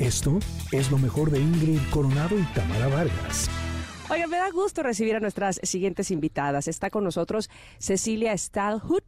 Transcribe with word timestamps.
Esto 0.00 0.38
es 0.72 0.90
lo 0.90 0.96
mejor 0.96 1.30
de 1.30 1.38
Ingrid 1.40 1.78
Coronado 1.90 2.38
y 2.38 2.42
Tamara 2.54 2.88
Vargas. 2.88 3.50
Oiga, 4.08 4.26
me 4.28 4.38
da 4.38 4.50
gusto 4.50 4.82
recibir 4.82 5.14
a 5.14 5.20
nuestras 5.20 5.60
siguientes 5.62 6.10
invitadas. 6.10 6.68
Está 6.68 6.88
con 6.88 7.04
nosotros 7.04 7.50
Cecilia 7.78 8.32
Stalhut 8.32 9.04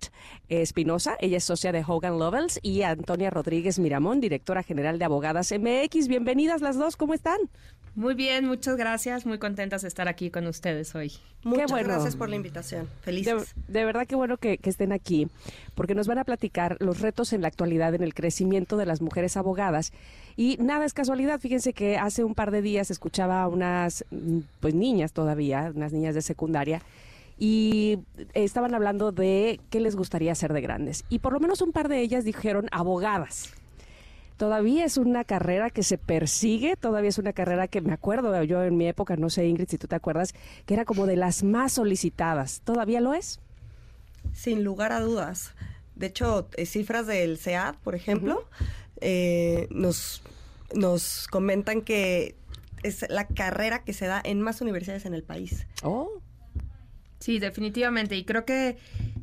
Espinosa, 0.51 1.17
ella 1.19 1.39
es 1.39 1.45
socia 1.45 1.73
de 1.73 1.83
Hogan 1.85 2.19
Lovells, 2.19 2.61
y 2.63 2.83
Antonia 2.83 3.31
Rodríguez 3.31 3.79
Miramón, 3.79 4.21
directora 4.21 4.63
general 4.63 4.99
de 4.99 5.07
Abogadas 5.07 5.51
MX. 5.51 6.09
Bienvenidas 6.09 6.61
las 6.61 6.77
dos, 6.77 6.97
¿cómo 6.99 7.15
están? 7.15 7.39
Muy 7.95 8.15
bien, 8.15 8.47
muchas 8.47 8.77
gracias. 8.77 9.27
Muy 9.27 9.39
contentas 9.39 9.83
de 9.83 9.89
estar 9.89 10.09
aquí 10.09 10.31
con 10.31 10.47
ustedes 10.47 10.95
hoy. 10.95 11.13
Muchas 11.45 11.71
gracias 11.85 12.17
por 12.17 12.31
la 12.31 12.37
invitación. 12.37 12.89
Felices. 13.03 13.55
De, 13.69 13.85
verdad 13.85 14.07
que 14.07 14.15
bueno 14.15 14.39
que, 14.39 14.59
estén 14.63 14.93
aquí, 14.93 15.29
porque 15.75 15.95
nos 15.95 16.07
van 16.07 16.19
a 16.19 16.25
platicar 16.25 16.79
los 16.81 17.01
retos 17.01 17.35
en 17.35 17.43
la 17.43 17.49
actualidad 17.49 17.95
en 17.95 18.03
el 18.03 18.15
crecimiento 18.15 18.79
de 18.79 18.87
las 18.87 19.03
mujeres 19.03 19.37
abogadas. 19.37 19.93
Y 20.37 20.57
nada 20.59 20.87
es 20.87 20.95
casualidad. 20.95 21.39
Fíjense 21.39 21.75
que 21.75 21.99
hace 21.99 22.25
un 22.25 22.35
par 22.35 22.51
de 22.51 22.63
días 22.63 22.91
escuchaba 22.91 23.43
a 23.43 23.49
unas 23.49 24.07
mm, 24.11 24.39
pues 24.61 24.75
niñas 24.75 25.13
todavía, 25.13 25.71
unas 25.75 25.93
niñas 25.93 26.15
de 26.15 26.23
secundaria, 26.23 26.81
y 27.39 27.99
estaban 28.33 28.75
hablando 28.75 29.13
de 29.13 29.61
qué 29.69 29.81
les 29.81 29.97
gustaría 29.97 30.35
ser 30.35 30.55
de 30.55 30.63
grandes. 30.63 31.05
Y 31.11 31.19
por 31.19 31.35
lo 31.35 31.41
menos 31.41 31.61
un 31.61 31.73
par 31.73 31.89
de 31.89 32.01
ellas 32.01 32.25
dijeron 32.25 32.69
abogadas 32.71 33.53
todavía 34.37 34.85
es 34.85 34.97
una 34.97 35.25
carrera 35.25 35.71
que 35.71 35.83
se 35.83 35.99
persigue, 35.99 36.77
todavía 36.77 37.11
es 37.11 37.19
una 37.19 37.33
carrera 37.33 37.69
que 37.69 37.81
me 37.81 37.93
acuerdo, 37.93 38.43
yo 38.45 38.63
en 38.63 38.77
mi 38.77 38.87
época, 38.89 39.17
no 39.17 39.31
sé 39.31 39.47
Ingrid 39.47 39.69
si 39.69 39.79
tú 39.79 39.87
te 39.87 39.97
acuerdas, 39.97 40.35
que 40.67 40.75
era 40.75 40.85
como 40.85 41.07
de 41.07 41.17
las 41.17 41.43
más 41.43 41.73
solicitadas. 41.73 42.61
¿Todavía 42.65 43.01
lo 43.01 43.15
es? 43.15 43.41
Sin 44.33 44.65
lugar 44.65 44.93
a 44.93 45.01
dudas. 45.01 45.55
De 45.95 46.07
hecho, 46.07 46.49
eh, 46.57 46.67
cifras 46.67 47.07
del 47.07 47.39
SEAD, 47.39 47.77
por 47.83 47.95
ejemplo, 47.95 48.47
eh, 49.01 49.69
nos, 49.71 50.23
nos 50.75 51.27
comentan 51.29 51.83
que 51.83 52.35
es 52.83 53.05
la 53.09 53.27
carrera 53.27 53.85
que 53.85 53.93
se 53.93 54.07
da 54.07 54.21
en 54.25 54.41
más 54.41 54.61
universidades 54.61 55.07
en 55.07 55.15
el 55.15 55.23
país. 55.23 55.67
Oh. 55.83 56.11
Sí, 57.21 57.39
definitivamente. 57.39 58.17
Y 58.17 58.25
creo 58.25 58.45
que 58.45 58.77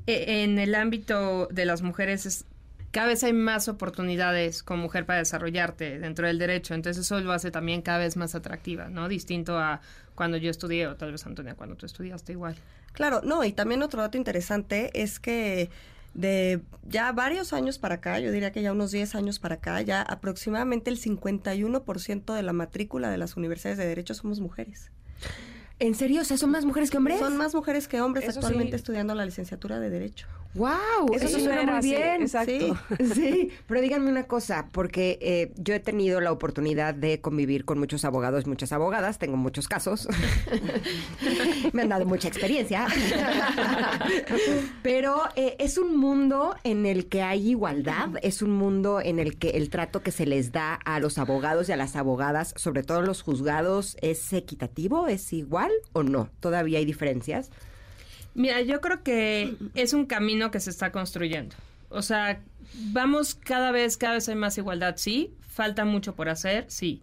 eh, 0.08 0.44
en 0.44 0.58
el 0.58 0.74
ámbito 0.76 1.48
de 1.48 1.66
las 1.66 1.82
mujeres 1.82 2.26
es 2.26 2.46
cada 2.92 3.08
vez 3.08 3.24
hay 3.24 3.34
más 3.34 3.68
oportunidades 3.68 4.64
como 4.64 4.84
mujer 4.84 5.06
para 5.06 5.20
desarrollarte 5.20 6.00
dentro 6.00 6.28
del 6.28 6.40
derecho, 6.40 6.74
entonces 6.74 7.06
eso 7.06 7.20
lo 7.20 7.32
hace 7.32 7.52
también 7.52 7.82
cada 7.82 8.00
vez 8.00 8.18
más 8.18 8.36
atractiva, 8.36 8.90
¿no? 8.90 9.08
Distinto 9.08 9.58
a 9.58 9.82
cuando 10.16 10.38
yo 10.38 10.50
estudié, 10.50 10.88
o 10.88 10.96
tal 10.96 11.12
vez 11.12 11.26
Antonia, 11.26 11.56
cuando 11.56 11.76
tú 11.76 11.86
estudiaste 11.86 12.34
igual. 12.34 12.56
Claro, 12.94 13.22
no, 13.24 13.44
y 13.44 13.54
también 13.54 13.84
otro 13.84 14.02
dato 14.02 14.18
interesante 14.18 14.92
es 14.94 15.20
que 15.20 15.70
de 16.14 16.62
ya 16.84 17.12
varios 17.12 17.54
años 17.54 17.78
para 17.78 17.96
acá, 17.96 18.20
yo 18.20 18.32
diría 18.32 18.52
que 18.52 18.62
ya 18.62 18.72
unos 18.72 18.92
10 18.92 19.16
años 19.16 19.40
para 19.40 19.56
acá, 19.56 19.82
ya 19.82 20.02
aproximadamente 20.02 20.90
el 20.90 21.00
51% 21.00 22.34
de 22.34 22.44
la 22.44 22.54
matrícula 22.54 23.10
de 23.10 23.18
las 23.18 23.38
universidades 23.38 23.78
de 23.78 23.86
derecho 23.86 24.14
somos 24.14 24.40
mujeres. 24.40 24.92
¿En 25.80 25.96
serio? 25.96 26.22
O 26.22 26.26
sea, 26.26 26.38
¿son 26.38 26.52
más 26.52 26.66
mujeres 26.66 26.92
que 26.92 26.98
hombres? 26.98 27.20
Son 27.20 27.38
más 27.38 27.56
mujeres 27.56 27.88
que 27.88 28.02
hombres 28.02 28.28
actualmente 28.28 28.76
estudiando 28.76 29.16
la 29.16 29.26
licenciatura 29.26 29.80
de 29.80 29.90
Derecho. 29.90 30.28
¡Wow! 30.56 31.14
Eso, 31.14 31.40
suena 31.40 31.64
muy 31.74 31.82
bien. 31.90 32.24
exacto. 32.24 32.78
Sí. 33.14 33.52
pero 33.68 33.82
díganme 33.82 34.10
una 34.10 34.24
cosa, 34.24 34.68
porque 34.72 35.20
eh, 35.22 35.54
yo 35.58 35.76
he 35.76 35.80
tenido 35.80 36.20
la 36.22 36.32
oportunidad 36.32 36.94
de 36.96 37.22
convivir 37.22 37.66
con 37.66 37.78
muchos 37.78 38.04
abogados, 38.04 38.48
muchas 38.48 38.72
abogadas, 38.72 39.20
tengo 39.20 39.38
muchos 39.38 39.68
casos. 39.68 40.08
Me 41.74 41.84
han 41.84 41.90
dado 41.90 42.06
mucha 42.06 42.28
experiencia. 42.28 42.88
pero 44.82 45.22
eh, 45.36 45.56
es 45.60 45.78
un 45.78 45.98
mundo 45.98 46.56
en 46.64 46.86
el 46.88 47.08
que 47.08 47.22
hay 47.22 47.52
igualdad, 47.52 48.10
es 48.24 48.42
un 48.42 48.52
mundo 48.52 49.02
en 49.02 49.20
el 49.20 49.38
que 49.38 49.52
el 49.52 49.70
trato 49.70 50.02
que 50.02 50.12
se 50.12 50.26
les 50.26 50.52
da 50.52 50.74
a 50.74 51.00
los 51.00 51.20
abogados 51.20 51.70
y 51.70 51.74
a 51.74 51.78
las 51.78 51.96
abogadas, 51.96 52.54
sobre 52.58 52.84
todo 52.84 53.02
los 53.02 53.22
juzgados, 53.22 53.98
es 54.02 54.34
equitativo, 54.34 55.08
es 55.08 55.32
igual 55.32 55.69
o 55.94 56.04
no? 56.04 56.30
¿Todavía 56.40 56.80
hay 56.80 56.86
diferencias? 56.86 57.50
Mira, 58.34 58.62
yo 58.62 58.80
creo 58.82 59.04
que 59.04 59.56
es 59.76 59.94
un 59.94 60.06
camino 60.06 60.52
que 60.52 60.60
se 60.60 60.70
está 60.70 60.92
construyendo. 60.92 61.56
O 61.90 62.02
sea, 62.02 62.42
vamos 62.92 63.36
cada 63.36 63.72
vez, 63.72 63.98
cada 63.98 64.14
vez 64.14 64.30
hay 64.30 64.36
más 64.36 64.58
igualdad, 64.58 64.96
sí. 64.98 65.34
Falta 65.50 65.84
mucho 65.84 66.16
por 66.16 66.30
hacer, 66.30 66.66
sí. 66.68 67.02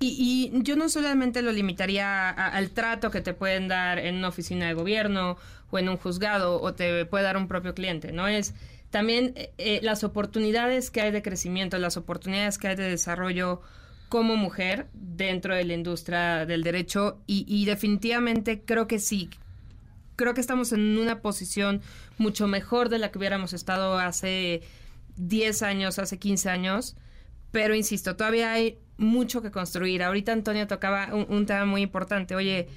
Y, 0.00 0.50
yo 0.62 0.76
no 0.76 0.88
solamente 0.88 1.40
lo 1.40 1.52
limitaría 1.52 2.28
al 2.28 2.70
trato 2.70 3.10
que 3.10 3.20
te 3.20 3.32
pueden 3.32 3.68
dar 3.68 3.98
en 3.98 4.16
una 4.16 4.28
oficina 4.28 4.66
de 4.66 4.74
gobierno 4.74 5.36
o 5.70 5.78
en 5.78 5.88
un 5.88 5.96
juzgado 5.96 6.60
o 6.60 6.74
te 6.74 7.06
puede 7.06 7.24
dar 7.24 7.36
un 7.36 7.48
propio 7.48 7.74
cliente, 7.74 8.12
¿no? 8.12 8.28
Es 8.28 8.54
también 8.90 9.32
eh, 9.36 9.52
eh, 9.58 9.80
las 9.82 10.04
oportunidades 10.04 10.90
que 10.90 11.00
hay 11.00 11.10
de 11.10 11.22
crecimiento, 11.22 11.78
las 11.78 11.96
oportunidades 11.96 12.58
que 12.58 12.68
hay 12.68 12.76
de 12.76 12.90
desarrollo 12.90 13.62
como 14.08 14.36
mujer 14.36 14.88
dentro 14.92 15.54
de 15.54 15.64
la 15.64 15.74
industria 15.74 16.46
del 16.46 16.62
derecho 16.62 17.20
y, 17.26 17.64
definitivamente 17.64 18.62
creo 18.64 18.86
que 18.86 18.98
sí, 18.98 19.30
creo 20.16 20.34
que 20.34 20.40
estamos 20.40 20.72
en 20.72 20.98
una 20.98 21.20
posición 21.20 21.82
mucho 22.18 22.46
mejor 22.46 22.88
de 22.88 22.98
la 22.98 23.10
que 23.10 23.18
hubiéramos 23.18 23.52
estado 23.52 23.98
hace 23.98 24.62
10 25.16 25.62
años, 25.62 25.98
hace 25.98 26.18
15 26.18 26.50
años, 26.50 26.96
pero 27.50 27.74
insisto, 27.74 28.16
todavía 28.16 28.52
hay 28.52 28.78
mucho 28.96 29.42
que 29.42 29.50
construir. 29.50 30.02
Ahorita 30.02 30.32
Antonio 30.32 30.66
tocaba 30.66 31.14
un, 31.14 31.46
tema 31.46 31.64
muy 31.64 31.82
importante. 31.82 32.34
Oye, 32.34 32.68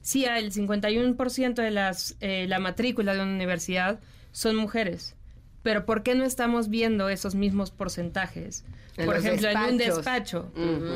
sí, 0.00 0.24
el 0.24 0.52
51% 0.52 1.54
de 1.54 1.70
las, 1.70 2.16
eh, 2.20 2.46
la 2.48 2.58
matrícula 2.58 3.14
de 3.14 3.22
una 3.22 3.32
universidad 3.32 4.00
son 4.30 4.56
mujeres. 4.56 5.16
Pero 5.62 5.86
¿por 5.86 6.02
qué 6.02 6.14
no 6.14 6.24
estamos 6.24 6.68
viendo 6.68 7.08
esos 7.08 7.34
mismos 7.34 7.70
porcentajes? 7.70 8.64
Por 9.04 9.16
ejemplo, 9.16 9.48
en 9.48 9.58
un 9.58 9.78
despacho, 9.78 10.52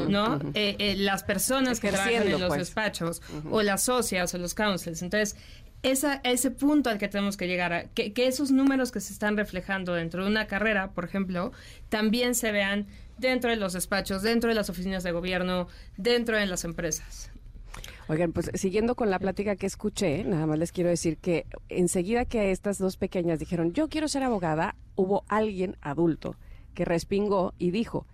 ¿no? 0.09 0.39
Eh, 0.55 0.77
eh, 0.79 0.97
las 0.97 1.23
personas 1.23 1.81
que 1.81 1.91
trabajan 1.91 2.23
en 2.23 2.33
los 2.33 2.49
pues. 2.49 2.59
despachos, 2.59 3.23
o 3.51 3.63
las 3.63 3.85
socias, 3.85 4.35
o 4.35 4.39
los 4.39 4.55
councils. 4.55 5.03
Entonces, 5.03 5.37
esa, 5.83 6.21
ese 6.25 6.51
punto 6.51 6.91
al 6.91 6.99
que 6.99 7.09
tenemos 7.09 7.37
que 7.37 7.47
llegar, 7.47 7.73
a, 7.73 7.85
que, 7.85 8.13
esos 8.17 8.51
números 8.51 8.93
que 8.93 9.01
se 9.01 9.13
están 9.13 9.37
reflejando 9.37 9.95
dentro 9.95 10.25
de 10.25 10.31
una 10.31 10.47
carrera, 10.47 10.91
por 10.91 11.05
ejemplo, 11.05 11.53
también 11.89 12.35
se 12.35 12.53
vean 12.53 12.87
dentro 13.19 13.51
de 13.51 13.57
los 13.57 13.73
despachos, 13.73 14.23
dentro 14.23 14.49
de 14.49 14.55
las 14.55 14.69
oficinas 14.69 15.03
de 15.03 15.13
gobierno, 15.13 15.69
dentro 15.97 16.37
de 16.37 16.47
las 16.47 16.65
empresas. 16.65 17.31
Oigan, 18.09 18.33
pues 18.33 18.51
siguiendo 18.55 18.95
con 18.95 19.11
la 19.11 19.19
plática 19.19 19.57
que 19.57 19.67
escuché, 19.67 20.23
nada 20.23 20.47
más 20.47 20.59
les 20.59 20.71
quiero 20.71 20.91
decir 20.91 21.19
que 21.19 21.47
enseguida 21.69 22.25
que 22.25 22.53
estas 22.53 22.79
dos 22.79 22.97
pequeñas 22.97 23.41
dijeron, 23.41 23.73
yo 23.73 23.89
quiero 23.89 24.07
ser 24.07 24.23
abogada, 24.23 24.77
hubo 24.95 25.25
alguien 25.29 25.77
adulto 25.81 26.37
que 26.75 26.85
respingó 26.85 27.53
y 27.59 27.73
dijo, 27.73 28.07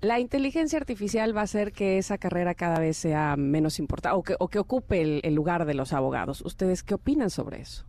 la 0.00 0.18
inteligencia 0.18 0.78
artificial 0.78 1.36
va 1.36 1.42
a 1.42 1.44
hacer 1.44 1.72
que 1.72 1.98
esa 1.98 2.18
carrera 2.18 2.54
cada 2.54 2.80
vez 2.80 2.96
sea 2.96 3.36
menos 3.36 3.78
importante 3.78 4.16
o 4.16 4.22
que, 4.22 4.34
o 4.38 4.48
que 4.48 4.58
ocupe 4.58 5.20
el, 5.22 5.34
lugar 5.34 5.64
de 5.64 5.74
los 5.74 5.92
abogados. 5.92 6.40
¿Ustedes 6.40 6.82
qué 6.82 6.94
opinan 6.94 7.30
sobre 7.30 7.60
eso? 7.60 7.84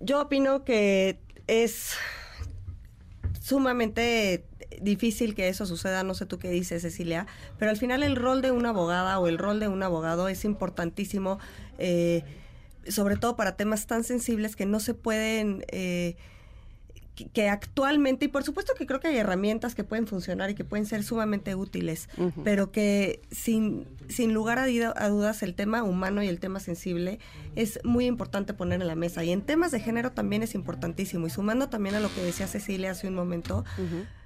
Yo 0.00 0.20
opino 0.20 0.64
que 0.64 1.18
es 1.46 1.96
sumamente 3.44 4.42
difícil 4.80 5.34
que 5.34 5.48
eso 5.48 5.66
suceda, 5.66 6.02
no 6.02 6.14
sé 6.14 6.24
tú 6.24 6.38
qué 6.38 6.48
dices, 6.48 6.80
Cecilia, 6.80 7.26
pero 7.58 7.70
al 7.70 7.76
final 7.76 8.02
el 8.02 8.16
rol 8.16 8.40
de 8.40 8.50
una 8.52 8.70
abogada 8.70 9.18
o 9.18 9.28
el 9.28 9.36
rol 9.36 9.60
de 9.60 9.68
un 9.68 9.82
abogado 9.82 10.28
es 10.28 10.46
importantísimo, 10.46 11.38
eh, 11.78 12.22
sobre 12.88 13.16
todo 13.16 13.36
para 13.36 13.54
temas 13.54 13.86
tan 13.86 14.02
sensibles 14.02 14.56
que 14.56 14.64
no 14.64 14.80
se 14.80 14.94
pueden... 14.94 15.62
Eh, 15.68 16.16
que, 17.14 17.48
actualmente, 17.48 18.24
y 18.24 18.28
por 18.28 18.42
supuesto 18.42 18.74
que 18.76 18.86
creo 18.86 18.98
que 18.98 19.08
hay 19.08 19.16
herramientas 19.16 19.74
que 19.74 19.84
pueden 19.84 20.06
funcionar 20.06 20.50
y 20.50 20.54
que 20.54 20.64
pueden 20.64 20.84
ser 20.84 21.04
sumamente 21.04 21.54
útiles, 21.54 22.08
pero 22.42 22.72
que 22.72 23.20
sin, 23.30 23.86
sin 24.08 24.34
lugar 24.34 24.58
a, 24.58 25.08
dudas 25.08 25.42
el 25.44 25.54
tema 25.54 25.84
humano 25.84 26.22
y 26.24 26.28
el 26.28 26.40
tema 26.40 26.58
sensible 26.58 27.20
es 27.54 27.78
muy 27.84 28.06
importante 28.06 28.52
poner 28.52 28.80
en 28.80 28.88
la 28.88 28.96
mesa. 28.96 29.22
Y 29.22 29.30
en 29.30 29.42
temas 29.42 29.70
de 29.70 29.78
género 29.78 30.10
también 30.10 30.42
es 30.42 30.56
importantísimo. 30.56 31.28
Y 31.28 31.30
sumando 31.30 31.68
también 31.68 31.94
a 31.94 32.00
lo 32.00 32.12
que 32.12 32.20
decía 32.20 32.48
Cecilia 32.48 32.90
hace 32.90 33.06
un 33.06 33.14
momento, 33.14 33.64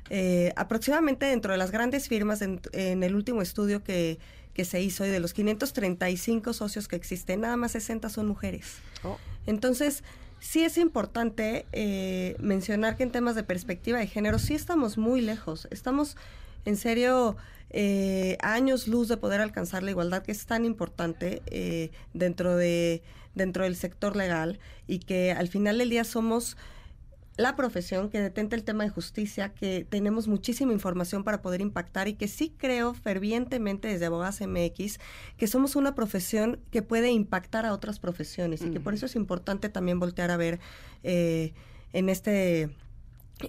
eh, 0.08 0.52
aproximadamente 0.56 1.26
dentro 1.26 1.52
de 1.52 1.58
las 1.58 1.70
grandes 1.70 2.08
firmas, 2.08 2.40
en, 2.40 2.60
el 2.72 3.14
último 3.14 3.42
estudio 3.42 3.84
que, 3.84 4.18
que 4.54 4.64
se 4.64 4.80
hizo, 4.80 5.04
y 5.04 5.10
de 5.10 5.20
los 5.20 5.34
535 5.34 6.54
socios 6.54 6.88
que 6.88 6.96
existen, 6.96 7.42
nada 7.42 7.58
más 7.58 7.72
60 7.72 8.08
son 8.08 8.26
mujeres. 8.28 8.76
Oh. 9.04 9.18
Entonces, 9.46 10.02
sí 10.40 10.64
es 10.64 10.78
importante 10.78 11.66
eh, 11.72 12.36
mencionar 12.38 12.96
que 12.96 13.02
en 13.02 13.12
temas 13.12 13.34
de 13.34 13.42
perspectiva 13.42 13.98
de 13.98 14.06
género 14.06 14.38
sí 14.38 14.54
estamos 14.54 14.98
muy 14.98 15.20
lejos. 15.20 15.68
Estamos 15.70 16.16
en 16.64 16.76
serio 16.76 17.36
eh, 17.70 18.38
años 18.40 18.88
luz 18.88 19.08
de 19.08 19.16
poder 19.16 19.40
alcanzar 19.40 19.82
la 19.82 19.90
igualdad 19.90 20.22
que 20.22 20.32
es 20.32 20.46
tan 20.46 20.64
importante 20.64 21.42
eh, 21.46 21.90
dentro 22.14 22.56
de 22.56 23.02
dentro 23.34 23.64
del 23.64 23.76
sector 23.76 24.16
legal 24.16 24.58
y 24.86 24.98
que 24.98 25.32
al 25.32 25.48
final 25.48 25.78
del 25.78 25.90
día 25.90 26.04
somos 26.04 26.56
la 27.38 27.54
profesión 27.54 28.10
que 28.10 28.20
detenta 28.20 28.56
el 28.56 28.64
tema 28.64 28.82
de 28.82 28.90
justicia, 28.90 29.54
que 29.54 29.86
tenemos 29.88 30.26
muchísima 30.26 30.72
información 30.72 31.22
para 31.22 31.40
poder 31.40 31.60
impactar 31.60 32.08
y 32.08 32.14
que 32.14 32.26
sí 32.26 32.52
creo 32.58 32.94
fervientemente 32.94 33.86
desde 33.86 34.06
Abogadas 34.06 34.40
MX 34.40 34.98
que 35.36 35.46
somos 35.46 35.76
una 35.76 35.94
profesión 35.94 36.58
que 36.72 36.82
puede 36.82 37.12
impactar 37.12 37.64
a 37.64 37.72
otras 37.72 38.00
profesiones 38.00 38.62
y 38.62 38.70
que 38.70 38.80
por 38.80 38.92
eso 38.92 39.06
es 39.06 39.14
importante 39.14 39.68
también 39.68 40.00
voltear 40.00 40.32
a 40.32 40.36
ver 40.36 40.58
eh, 41.04 41.52
en 41.92 42.08
este 42.08 42.70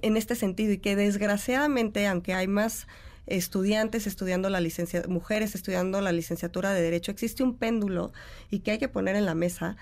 en 0.03 0.17
este 0.17 0.35
sentido 0.35 0.71
y 0.71 0.77
que 0.77 0.95
desgraciadamente, 0.95 2.05
aunque 2.05 2.35
hay 2.35 2.47
más 2.47 2.85
estudiantes 3.25 4.05
estudiando 4.05 4.51
la 4.51 4.61
licencia, 4.61 5.03
mujeres 5.07 5.55
estudiando 5.55 5.99
la 5.99 6.11
licenciatura 6.11 6.73
de 6.73 6.81
Derecho, 6.83 7.11
existe 7.11 7.41
un 7.41 7.55
péndulo 7.55 8.13
y 8.51 8.59
que 8.59 8.69
hay 8.69 8.77
que 8.77 8.87
poner 8.87 9.15
en 9.15 9.25
la 9.25 9.33
mesa 9.33 9.77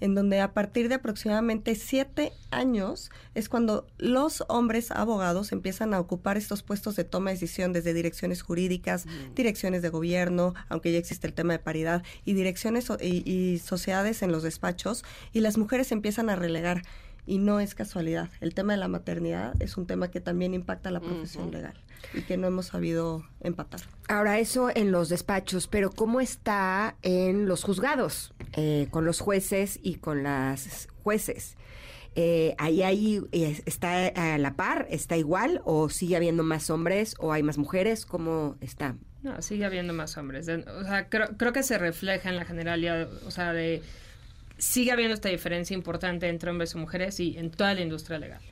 en 0.00 0.14
donde 0.14 0.40
a 0.40 0.52
partir 0.52 0.88
de 0.88 0.96
aproximadamente 0.96 1.74
siete 1.74 2.32
años 2.50 3.10
es 3.34 3.48
cuando 3.48 3.86
los 3.98 4.44
hombres 4.48 4.90
abogados 4.90 5.52
empiezan 5.52 5.94
a 5.94 6.00
ocupar 6.00 6.36
estos 6.36 6.62
puestos 6.62 6.96
de 6.96 7.04
toma 7.04 7.30
de 7.30 7.36
decisión 7.36 7.72
desde 7.72 7.94
direcciones 7.94 8.42
jurídicas, 8.42 9.06
direcciones 9.34 9.82
de 9.82 9.88
gobierno, 9.88 10.54
aunque 10.68 10.92
ya 10.92 10.98
existe 10.98 11.26
el 11.26 11.32
tema 11.32 11.54
de 11.54 11.58
paridad, 11.58 12.02
y 12.24 12.34
direcciones 12.34 12.88
y, 13.00 13.30
y 13.30 13.58
sociedades 13.58 14.22
en 14.22 14.32
los 14.32 14.42
despachos, 14.42 15.04
y 15.32 15.40
las 15.40 15.58
mujeres 15.58 15.92
empiezan 15.92 16.30
a 16.30 16.36
relegar 16.36 16.82
y 17.26 17.38
no 17.38 17.60
es 17.60 17.74
casualidad. 17.74 18.30
El 18.40 18.54
tema 18.54 18.72
de 18.72 18.78
la 18.78 18.88
maternidad 18.88 19.54
es 19.60 19.76
un 19.76 19.86
tema 19.86 20.10
que 20.10 20.20
también 20.20 20.54
impacta 20.54 20.88
a 20.88 20.92
la 20.92 21.00
profesión 21.00 21.50
legal 21.50 21.74
y 22.14 22.22
que 22.22 22.36
no 22.36 22.46
hemos 22.46 22.66
sabido 22.66 23.24
empatar. 23.40 23.80
Ahora, 24.08 24.38
eso 24.38 24.70
en 24.74 24.92
los 24.92 25.08
despachos, 25.08 25.66
pero 25.66 25.90
¿cómo 25.90 26.20
está 26.20 26.96
en 27.02 27.46
los 27.46 27.64
juzgados, 27.64 28.32
eh, 28.54 28.88
con 28.90 29.04
los 29.04 29.20
jueces 29.20 29.80
y 29.82 29.96
con 29.96 30.22
las 30.22 30.88
jueces? 31.02 31.56
Eh, 32.14 32.54
ahí, 32.56 32.82
ahí 32.82 33.20
eh, 33.32 33.60
está 33.66 34.06
a 34.06 34.38
la 34.38 34.54
par, 34.54 34.86
está 34.90 35.18
igual 35.18 35.60
o 35.64 35.90
sigue 35.90 36.16
habiendo 36.16 36.44
más 36.44 36.70
hombres 36.70 37.14
o 37.18 37.32
hay 37.32 37.42
más 37.42 37.58
mujeres, 37.58 38.06
¿cómo 38.06 38.56
está? 38.62 38.96
No, 39.22 39.42
sigue 39.42 39.66
habiendo 39.66 39.92
más 39.92 40.16
hombres. 40.16 40.48
O 40.48 40.84
sea, 40.84 41.08
creo, 41.08 41.36
creo 41.36 41.52
que 41.52 41.62
se 41.62 41.76
refleja 41.76 42.30
en 42.30 42.36
la 42.36 42.44
generalidad, 42.44 43.12
o 43.24 43.30
sea, 43.30 43.52
de 43.52 43.82
sigue 44.58 44.92
habiendo 44.92 45.14
esta 45.14 45.28
diferencia 45.28 45.74
importante 45.74 46.28
entre 46.28 46.50
hombres 46.50 46.74
y 46.74 46.78
mujeres 46.78 47.20
y 47.20 47.36
en 47.38 47.50
toda 47.50 47.74
la 47.74 47.80
industria 47.80 48.18
legal. 48.18 48.42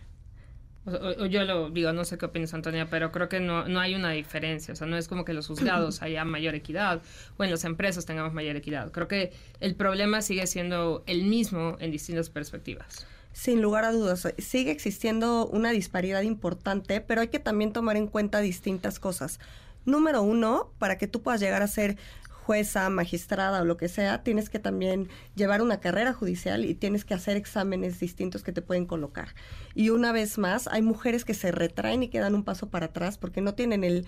O, 0.87 1.25
yo 1.25 1.45
lo 1.45 1.71
digo, 1.71 1.93
no 1.93 2.05
sé 2.05 2.19
qué 2.19 2.27
opinas, 2.27 2.53
Antonia, 2.53 2.89
pero 2.91 3.11
creo 3.11 3.29
que 3.31 3.41
no, 3.41 3.67
no 3.69 3.81
hay 3.81 3.95
una 3.95 4.11
diferencia. 4.11 4.73
O 4.73 4.77
sea, 4.77 4.87
no 4.87 4.99
es 4.99 5.09
como 5.09 5.25
que 5.25 5.33
los 5.33 5.47
juzgados 5.47 6.03
haya 6.03 6.25
mayor 6.25 6.55
equidad 6.55 7.03
o 7.39 7.45
en 7.45 7.51
las 7.51 7.65
empresas 7.65 8.05
tengamos 8.05 8.35
mayor 8.35 8.56
equidad. 8.56 8.93
Creo 8.93 9.09
que 9.09 9.33
el 9.61 9.75
problema 9.77 10.21
sigue 10.21 10.47
siendo 10.47 11.03
el 11.06 11.25
mismo 11.25 11.77
en 11.81 11.91
distintas 11.91 12.29
perspectivas. 12.29 13.06
Sin 13.33 13.62
lugar 13.62 13.85
a 13.85 13.93
dudas, 13.93 14.29
sigue 14.39 14.71
existiendo 14.71 15.47
una 15.47 15.71
disparidad 15.71 16.23
importante, 16.23 17.01
pero 17.01 17.23
hay 17.23 17.29
que 17.29 17.41
también 17.41 17.73
tomar 17.73 17.97
en 17.97 18.06
cuenta 18.06 18.41
distintas 18.41 19.01
cosas. 19.01 19.41
Número 19.87 20.23
uno, 20.23 20.71
para 20.79 20.99
que 20.99 21.09
tú 21.09 21.21
puedas 21.21 21.41
llegar 21.41 21.62
a 21.62 21.67
ser 21.67 21.97
jueza, 22.44 22.91
magistrada 22.91 23.62
o 23.62 23.64
lo 23.64 23.76
que 23.76 23.88
sea, 23.88 24.23
tienes 24.23 24.50
que 24.50 24.58
también 24.58 25.08
llevar 25.35 25.62
una 25.62 25.81
carrera 25.81 26.12
judicial 26.12 26.64
y 26.64 26.75
tienes 26.75 27.05
que 27.05 27.14
hacer 27.14 27.37
exámenes 27.37 27.99
distintos 27.99 28.43
que 28.43 28.52
te 28.52 28.61
pueden 28.61 28.85
colocar. 28.85 29.29
Y 29.75 29.88
una 29.91 30.12
vez 30.12 30.37
más, 30.37 30.69
hay 30.69 30.82
mujeres 30.82 31.25
que 31.25 31.32
se 31.32 31.52
retraen 31.52 32.02
y 32.02 32.08
quedan 32.08 32.35
un 32.35 32.44
paso 32.44 32.69
para 32.69 32.87
atrás 32.87 33.17
porque 33.17 33.41
no 33.41 33.55
tienen 33.55 33.82
el, 33.82 34.06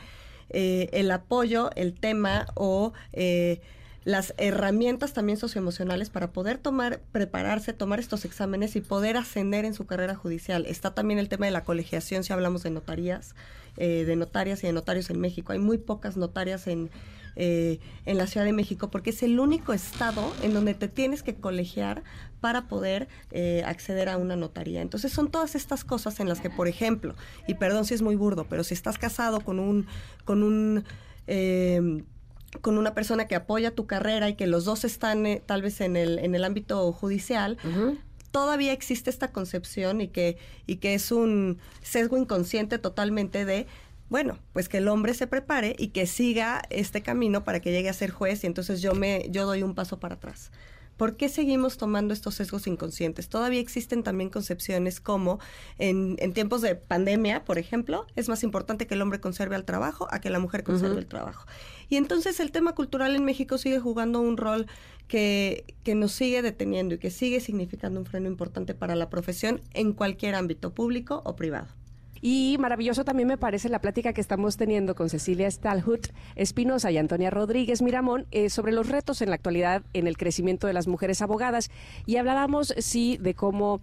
eh, 0.51 0.89
el 0.93 1.11
apoyo, 1.11 1.71
el 1.77 1.95
tema 1.95 2.47
o... 2.55 2.93
Eh, 3.13 3.61
las 4.05 4.35
herramientas 4.39 5.13
también 5.15 5.37
socioemocionales 5.37 6.11
para 6.11 6.31
poder 6.31 6.59
tomar, 6.59 7.01
prepararse, 7.11 7.73
tomar 7.73 7.99
estos 7.99 8.25
exámenes 8.25 8.77
y 8.77 8.81
poder 8.81 9.17
ascender 9.17 9.65
en 9.65 9.75
su 9.75 9.85
carrera 9.85 10.15
judicial. 10.15 10.65
Está 10.67 10.95
también 10.95 11.19
el 11.19 11.29
tema 11.29 11.47
de 11.47 11.51
la 11.51 11.65
colegiación, 11.65 12.23
si 12.23 12.33
hablamos 12.33 12.63
de 12.63 12.71
notarías, 12.71 13.35
eh, 13.77 14.05
de 14.05 14.15
notarias 14.15 14.63
y 14.63 14.69
de 14.69 14.73
notarios 14.73 15.11
en 15.11 15.21
México. 15.21 15.53
Hay 15.53 15.59
muy 15.59 15.79
pocas 15.79 16.17
notarias 16.17 16.69
en, 16.69 16.89
eh, 17.37 17.81
en 18.05 18.19
la 18.19 18.27
Ciudad 18.27 18.47
de 18.47 18.53
México, 18.53 18.91
porque 18.91 19.11
es 19.11 19.23
el 19.23 19.39
único 19.39 19.73
estado 19.73 20.33
en 20.43 20.55
donde 20.55 20.75
te 20.75 20.89
tienes 20.89 21.23
que 21.23 21.35
colegiar 21.35 22.03
para 22.41 22.67
poder 22.67 23.09
eh, 23.31 23.63
acceder 23.67 24.09
a 24.09 24.17
una 24.17 24.37
notaría. 24.37 24.83
Entonces 24.83 25.13
son 25.13 25.31
todas 25.31 25.55
estas 25.55 25.85
cosas 25.85 26.19
en 26.21 26.29
las 26.29 26.41
que, 26.41 26.51
por 26.51 26.67
ejemplo, 26.67 27.15
y 27.47 27.55
perdón 27.55 27.85
si 27.85 27.95
es 27.95 28.03
muy 28.03 28.17
burdo, 28.17 28.47
pero 28.49 28.65
si 28.65 28.75
estás 28.75 28.99
casado 28.99 29.41
con 29.41 29.59
un, 29.59 29.87
con 30.25 30.43
un 30.43 30.85
eh, 31.27 32.03
con 32.63 32.79
una 32.79 32.95
persona 32.95 33.27
que 33.27 33.35
apoya 33.35 33.75
tu 33.75 33.87
carrera 33.87 34.29
y 34.29 34.35
que 34.35 34.47
los 34.47 34.65
dos 34.65 34.85
están 34.85 35.27
tal 35.45 35.61
vez 35.63 35.81
en 35.81 35.97
el, 35.97 36.19
en 36.19 36.35
el 36.35 36.43
ámbito 36.43 36.91
judicial, 36.93 37.59
todavía 38.31 38.73
existe 38.73 39.11
esta 39.11 39.33
concepción 39.33 40.01
y 40.01 40.09
que, 40.09 40.37
y 40.67 40.77
que 40.77 40.95
es 40.95 41.11
un 41.11 41.59
sesgo 41.83 42.17
inconsciente 42.17 42.79
totalmente 42.79 43.45
de 43.45 43.67
bueno, 44.09 44.39
pues 44.53 44.69
que 44.69 44.79
el 44.79 44.89
hombre 44.89 45.15
se 45.15 45.27
prepare 45.27 45.75
y 45.79 45.89
que 45.89 46.07
siga 46.07 46.63
este 46.71 47.03
camino 47.03 47.45
para 47.45 47.61
que 47.61 47.73
llegue 47.73 47.89
a 47.89 47.93
ser 47.93 48.11
juez 48.11 48.45
y 48.45 48.47
entonces 48.47 48.81
yo 48.81 48.95
me 48.95 49.27
yo 49.31 49.47
doy 49.47 49.63
un 49.63 49.75
paso 49.75 49.99
para 49.99 50.15
atrás. 50.15 50.51
¿Por 50.97 51.17
qué 51.17 51.29
seguimos 51.29 51.77
tomando 51.77 52.15
estos 52.15 52.37
sesgos 52.37 52.67
inconscientes? 52.67 53.29
Todavía 53.29 53.61
existen 53.61 54.03
también 54.03 54.31
concepciones 54.31 54.99
como 54.99 55.39
en, 55.79 56.17
tiempos 56.33 56.63
de 56.63 56.75
pandemia, 56.75 57.45
por 57.45 57.59
ejemplo, 57.59 58.07
es 58.17 58.31
más 58.31 58.43
importante 58.43 58.87
que 58.87 58.95
el 58.95 59.03
hombre 59.03 59.21
conserve 59.21 59.57
el 59.57 59.65
trabajo 59.65 60.09
a 60.11 60.21
que 60.21 60.31
la 60.31 60.39
mujer 60.39 60.65
conserve 60.65 60.99
el 60.99 61.07
trabajo. 61.07 61.47
Y 61.91 61.97
entonces 61.97 62.41
el 62.41 62.51
tema 62.51 62.75
cultural 62.75 63.15
en 63.15 63.25
México 63.25 63.59
sigue 63.59 63.79
jugando 63.79 64.21
un 64.21 64.39
rol 64.39 64.67
que, 65.07 65.67
que 65.85 65.95
nos 65.95 66.13
sigue 66.13 66.41
deteniendo 66.41 66.95
y 66.95 66.99
que 66.99 67.11
sigue 67.11 67.41
significando 67.41 68.01
un 68.01 68.07
freno 68.07 68.27
importante 68.27 68.75
para 68.75 68.97
la 68.97 69.11
profesión 69.11 69.61
en 69.75 69.93
cualquier 69.93 70.35
ámbito 70.35 70.73
público 70.73 71.21
o 71.27 71.37
privado. 71.37 71.69
Y 72.29 72.57
maravilloso 72.59 73.05
también 73.05 73.29
me 73.29 73.39
parece 73.39 73.69
la 73.69 73.79
plática 73.79 74.13
que 74.13 74.21
estamos 74.21 74.57
teniendo 74.57 74.97
con 74.97 75.09
Cecilia 75.11 75.49
Stalhut 75.49 76.09
Espinosa 76.35 76.91
y 76.91 76.99
Antonia 76.99 77.31
Rodríguez 77.31 77.83
Miramón 77.83 78.27
eh, 78.33 78.51
sobre 78.51 78.73
los 78.73 78.89
retos 78.89 79.23
en 79.23 79.29
la 79.29 79.37
actualidad 79.37 79.85
en 79.93 80.09
el 80.09 80.17
crecimiento 80.17 80.67
de 80.67 80.73
las 80.73 80.89
mujeres 80.89 81.23
abogadas. 81.23 81.71
Y 82.05 82.17
hablábamos, 82.17 82.75
sí, 82.79 83.17
de 83.19 83.35
cómo 83.35 83.81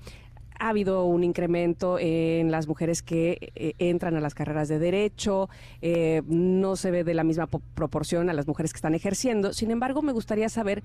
ha 0.59 0.69
habido 0.69 1.05
un 1.05 1.23
incremento 1.23 1.97
en 1.99 2.51
las 2.51 2.67
mujeres 2.67 3.01
que 3.01 3.51
eh, 3.55 3.73
entran 3.79 4.15
a 4.15 4.21
las 4.21 4.33
carreras 4.33 4.67
de 4.67 4.79
derecho, 4.79 5.49
eh, 5.81 6.21
no 6.27 6.75
se 6.75 6.91
ve 6.91 7.03
de 7.03 7.13
la 7.13 7.23
misma 7.23 7.47
proporción 7.47 8.29
a 8.29 8.33
las 8.33 8.47
mujeres 8.47 8.73
que 8.73 8.77
están 8.77 8.95
ejerciendo. 8.95 9.53
Sin 9.53 9.71
embargo, 9.71 10.01
me 10.01 10.11
gustaría 10.11 10.49
saber 10.49 10.83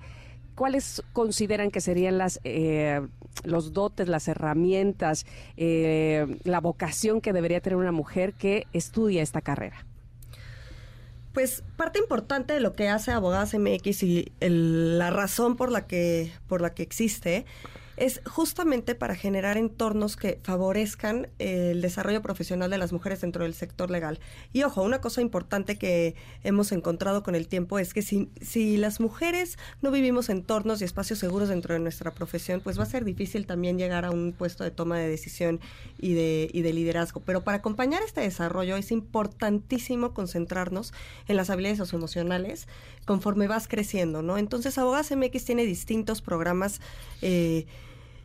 cuáles 0.55 1.03
consideran 1.13 1.71
que 1.71 1.81
serían 1.81 2.17
las 2.17 2.39
eh, 2.43 3.01
los 3.43 3.73
dotes, 3.73 4.09
las 4.09 4.27
herramientas, 4.27 5.25
la 5.55 6.59
vocación 6.59 7.21
que 7.21 7.31
debería 7.31 7.61
tener 7.61 7.77
una 7.77 7.91
mujer 7.91 8.33
que 8.33 8.67
estudia 8.73 9.21
esta 9.21 9.39
carrera. 9.39 9.85
Pues 11.33 11.63
parte 11.77 11.99
importante 11.99 12.53
de 12.53 12.59
lo 12.59 12.73
que 12.73 12.89
hace 12.89 13.11
Abogadas 13.11 13.53
MX 13.53 14.03
y 14.03 14.31
la 14.39 15.11
razón 15.11 15.55
por 15.55 15.71
la 15.71 15.85
que 15.85 16.31
por 16.47 16.59
la 16.59 16.73
que 16.73 16.83
existe 16.83 17.45
es 17.99 18.21
justamente 18.25 18.95
para 18.95 19.13
generar 19.13 19.57
entornos 19.57 20.15
que 20.15 20.39
favorezcan 20.41 21.27
el 21.37 21.81
desarrollo 21.81 22.21
profesional 22.21 22.69
de 22.69 22.77
las 22.77 22.93
mujeres 22.93 23.21
dentro 23.21 23.43
del 23.43 23.53
sector 23.53 23.91
legal. 23.91 24.19
Y 24.53 24.63
ojo, 24.63 24.81
una 24.81 25.01
cosa 25.01 25.21
importante 25.21 25.77
que 25.77 26.15
hemos 26.43 26.71
encontrado 26.71 27.23
con 27.23 27.35
el 27.35 27.47
tiempo 27.47 27.77
es 27.77 27.93
que 27.93 28.01
si, 28.01 28.29
si 28.41 28.77
las 28.77 28.99
mujeres 28.99 29.57
no 29.81 29.91
vivimos 29.91 30.29
entornos 30.29 30.81
y 30.81 30.85
espacios 30.85 31.19
seguros 31.19 31.49
dentro 31.49 31.73
de 31.73 31.81
nuestra 31.81 32.11
profesión, 32.11 32.61
pues 32.61 32.79
va 32.79 32.83
a 32.83 32.87
ser 32.87 33.03
difícil 33.03 33.45
también 33.45 33.77
llegar 33.77 34.05
a 34.05 34.11
un 34.11 34.31
puesto 34.31 34.63
de 34.63 34.71
toma 34.71 34.97
de 34.97 35.09
decisión 35.09 35.59
y 35.99 36.13
de, 36.13 36.49
y 36.53 36.61
de 36.61 36.73
liderazgo. 36.73 37.21
Pero 37.25 37.43
para 37.43 37.57
acompañar 37.57 38.01
este 38.01 38.21
desarrollo 38.21 38.77
es 38.77 38.91
importantísimo 38.91 40.13
concentrarnos 40.13 40.93
en 41.27 41.35
las 41.35 41.49
habilidades 41.49 41.79
socioemocionales 41.79 42.67
conforme 43.05 43.47
vas 43.47 43.67
creciendo, 43.67 44.21
¿no? 44.21 44.37
Entonces, 44.37 44.77
Abogadas 44.77 45.11
MX 45.11 45.43
tiene 45.43 45.65
distintos 45.65 46.21
programas 46.21 46.79
eh, 47.21 47.65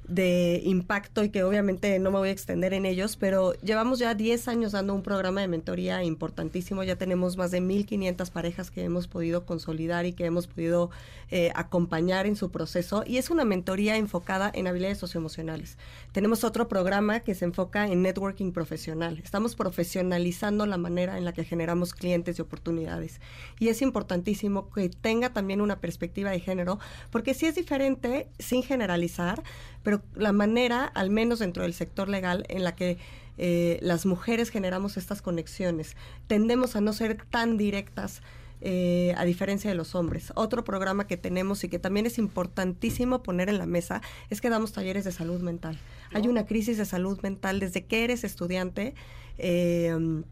de 0.08 0.60
impacto 0.64 1.24
y 1.24 1.30
que 1.30 1.44
obviamente 1.44 1.98
no 1.98 2.10
me 2.10 2.18
voy 2.18 2.28
a 2.28 2.32
extender 2.32 2.74
en 2.74 2.84
ellos, 2.84 3.16
pero 3.16 3.54
llevamos 3.62 3.98
ya 3.98 4.14
10 4.14 4.48
años 4.48 4.72
dando 4.72 4.94
un 4.94 5.02
programa 5.02 5.40
de 5.40 5.48
mentoría 5.48 6.02
importantísimo, 6.04 6.82
ya 6.82 6.96
tenemos 6.96 7.36
más 7.36 7.50
de 7.50 7.60
1.500 7.60 8.30
parejas 8.30 8.70
que 8.70 8.84
hemos 8.84 9.08
podido 9.08 9.46
consolidar 9.46 10.04
y 10.06 10.12
que 10.12 10.26
hemos 10.26 10.46
podido 10.46 10.90
eh, 11.30 11.52
acompañar 11.54 12.26
en 12.26 12.36
su 12.36 12.50
proceso. 12.50 13.02
Y 13.06 13.16
es 13.16 13.30
una 13.30 13.44
mentoría 13.44 13.96
enfocada 13.96 14.50
en 14.54 14.66
habilidades 14.66 14.98
socioemocionales. 14.98 15.78
Tenemos 16.12 16.44
otro 16.44 16.68
programa 16.68 17.20
que 17.20 17.34
se 17.34 17.46
enfoca 17.46 17.88
en 17.88 18.02
networking 18.02 18.52
profesional, 18.52 19.18
estamos 19.22 19.56
profesionalizando 19.56 20.66
la 20.66 20.76
manera 20.76 21.16
en 21.18 21.24
la 21.24 21.32
que 21.32 21.44
generamos 21.44 21.94
clientes 21.94 22.38
y 22.38 22.42
oportunidades. 22.42 23.20
Y 23.58 23.68
es 23.68 23.80
importantísimo 23.82 24.70
que 24.70 24.88
tenga 24.90 25.32
también 25.32 25.60
una 25.60 25.80
perspectiva 25.80 26.30
de 26.30 26.40
género 26.40 26.78
porque 27.10 27.34
si 27.34 27.46
es 27.46 27.54
diferente, 27.54 28.28
sin 28.38 28.62
generalizar, 28.62 29.42
pero 29.84 30.02
la 30.16 30.32
manera, 30.32 30.84
al 30.84 31.10
menos 31.10 31.38
dentro 31.38 31.62
del 31.62 31.74
sector 31.74 32.08
legal, 32.08 32.44
en 32.48 32.64
la 32.64 32.74
que 32.74 32.98
eh, 33.38 33.78
las 33.82 34.06
mujeres 34.06 34.50
generamos 34.50 34.96
estas 34.96 35.22
conexiones, 35.22 35.96
tendemos 36.26 36.74
a 36.74 36.80
no 36.80 36.92
ser 36.92 37.24
tan 37.30 37.56
directas. 37.56 38.20
Eh, 38.66 39.12
a 39.18 39.26
diferencia 39.26 39.68
de 39.68 39.76
los 39.76 39.94
hombres. 39.94 40.32
Otro 40.36 40.64
programa 40.64 41.06
que 41.06 41.18
tenemos 41.18 41.62
y 41.64 41.68
que 41.68 41.78
también 41.78 42.06
es 42.06 42.16
importantísimo 42.16 43.22
poner 43.22 43.50
en 43.50 43.58
la 43.58 43.66
mesa 43.66 44.00
es 44.30 44.40
que 44.40 44.48
damos 44.48 44.72
talleres 44.72 45.04
de 45.04 45.12
salud 45.12 45.42
mental. 45.42 45.78
Hay 46.14 46.28
una 46.28 46.46
crisis 46.46 46.78
de 46.78 46.86
salud 46.86 47.20
mental 47.20 47.60
desde 47.60 47.84
que 47.84 48.04
eres 48.04 48.24
estudiante. 48.24 48.94
Eh, 49.36 50.22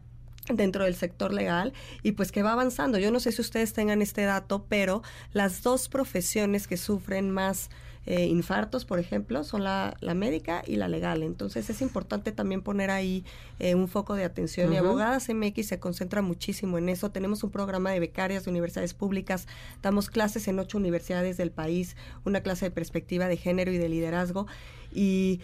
dentro 0.51 0.83
del 0.83 0.95
sector 0.95 1.33
legal 1.33 1.73
y 2.01 2.13
pues 2.13 2.31
que 2.31 2.43
va 2.43 2.53
avanzando. 2.53 2.97
Yo 2.97 3.11
no 3.11 3.19
sé 3.19 3.31
si 3.31 3.41
ustedes 3.41 3.73
tengan 3.73 4.01
este 4.01 4.23
dato, 4.23 4.65
pero 4.67 5.03
las 5.31 5.63
dos 5.63 5.87
profesiones 5.89 6.67
que 6.67 6.77
sufren 6.77 7.29
más 7.29 7.69
eh, 8.05 8.25
infartos, 8.25 8.85
por 8.85 8.99
ejemplo, 8.99 9.43
son 9.43 9.63
la, 9.63 9.95
la, 10.01 10.13
médica 10.13 10.61
y 10.67 10.75
la 10.75 10.87
legal. 10.87 11.23
Entonces 11.23 11.69
es 11.69 11.81
importante 11.81 12.31
también 12.31 12.61
poner 12.61 12.91
ahí 12.91 13.23
eh, 13.59 13.75
un 13.75 13.87
foco 13.87 14.15
de 14.15 14.25
atención. 14.25 14.73
Y 14.73 14.77
Abogadas 14.77 15.29
MX 15.29 15.67
se 15.67 15.79
concentra 15.79 16.21
muchísimo 16.21 16.77
en 16.77 16.89
eso. 16.89 17.11
Tenemos 17.11 17.43
un 17.43 17.51
programa 17.51 17.91
de 17.91 17.99
becarias 17.99 18.43
de 18.43 18.51
universidades 18.51 18.93
públicas, 18.93 19.47
damos 19.81 20.09
clases 20.09 20.47
en 20.47 20.59
ocho 20.59 20.77
universidades 20.77 21.37
del 21.37 21.51
país, 21.51 21.95
una 22.25 22.41
clase 22.41 22.65
de 22.65 22.71
perspectiva 22.71 23.27
de 23.27 23.37
género 23.37 23.71
y 23.71 23.77
de 23.77 23.89
liderazgo. 23.89 24.47
Y 24.93 25.39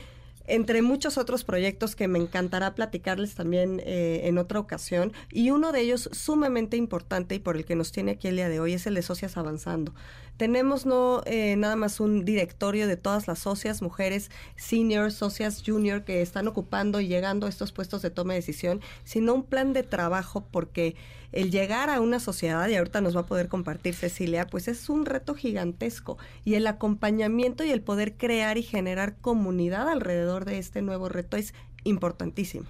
entre 0.49 0.81
muchos 0.81 1.17
otros 1.17 1.43
proyectos 1.43 1.95
que 1.95 2.07
me 2.07 2.17
encantará 2.19 2.73
platicarles 2.73 3.35
también 3.35 3.81
eh, 3.85 4.21
en 4.23 4.37
otra 4.37 4.59
ocasión. 4.59 5.13
Y 5.31 5.51
uno 5.51 5.71
de 5.71 5.81
ellos 5.81 6.09
sumamente 6.11 6.75
importante 6.75 7.35
y 7.35 7.39
por 7.39 7.55
el 7.55 7.65
que 7.65 7.75
nos 7.75 7.91
tiene 7.91 8.13
aquí 8.13 8.27
el 8.27 8.35
día 8.35 8.49
de 8.49 8.59
hoy 8.59 8.73
es 8.73 8.87
el 8.87 8.95
de 8.95 9.03
Socias 9.03 9.37
Avanzando. 9.37 9.93
Tenemos 10.39 10.86
no 10.86 11.22
eh, 11.25 11.58
nada 11.58 11.75
más 11.75 12.00
un 12.00 12.24
directorio 12.24 12.88
de 12.88 12.96
todas 12.96 13.27
las 13.27 13.39
socias, 13.39 13.81
mujeres 13.81 14.31
senior, 14.55 15.12
socias 15.12 15.62
junior 15.65 16.05
que 16.05 16.22
están 16.22 16.48
ocupando 16.48 17.01
y 17.01 17.10
llegando 17.10 17.46
a 17.46 17.50
estos 17.50 17.74
puestos 17.74 18.01
de 18.01 18.10
toma 18.10 18.31
de 18.31 18.39
decisión, 18.39 18.79
sino 19.03 19.34
un 19.34 19.43
plan 19.43 19.74
de 19.74 19.84
trabajo 19.84 20.48
porque 20.50 20.96
el 21.34 21.51
llegar 21.51 21.89
a 21.89 22.00
una 22.00 22.22
sociedad, 22.22 22.69
y 22.69 22.75
ahorita 22.77 23.01
nos 23.01 23.17
va 23.17 23.22
a 23.22 23.25
poder 23.25 23.50
compartir 23.50 23.96
Cecilia, 23.96 24.48
pues 24.48 24.69
es 24.69 24.88
un 24.88 25.05
reto 25.05 25.36
gigantesco. 25.36 26.17
Y 26.46 26.53
el 26.53 26.67
acompañamiento 26.67 27.65
y 27.65 27.72
el 27.72 27.81
poder 27.81 28.13
crear 28.13 28.58
y 28.58 28.63
generar 28.63 29.17
comunidad 29.17 29.89
alrededor 29.89 30.46
de 30.46 30.58
este 30.58 30.81
nuevo 30.81 31.10
reto 31.10 31.36
es 31.36 31.53
importantísimo. 31.84 32.65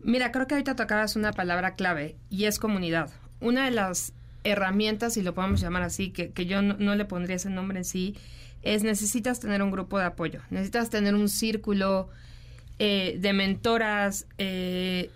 Mira, 0.00 0.32
creo 0.32 0.48
que 0.48 0.54
ahorita 0.54 0.74
tocabas 0.74 1.14
una 1.14 1.32
palabra 1.32 1.76
clave 1.76 2.16
y 2.30 2.46
es 2.46 2.58
comunidad. 2.58 3.10
Una 3.40 3.66
de 3.66 3.70
las 3.70 4.12
herramientas, 4.44 5.14
si 5.14 5.22
lo 5.22 5.34
podemos 5.34 5.60
llamar 5.60 5.82
así, 5.82 6.10
que, 6.10 6.46
yo 6.46 6.62
no, 6.62 6.94
le 6.94 7.04
pondría 7.04 7.36
ese 7.36 7.50
nombre 7.50 7.78
en 7.78 7.84
sí, 7.84 8.16
es 8.62 8.82
necesitas 8.82 9.40
tener 9.40 9.62
un 9.62 9.70
grupo 9.70 9.98
de 9.98 10.04
apoyo, 10.04 10.40
necesitas 10.50 10.90
tener 10.90 11.14
un 11.14 11.28
círculo 11.28 12.08
eh, 12.78 13.16
de 13.18 13.32
mentoras, 13.32 14.26
eh, 14.38 15.10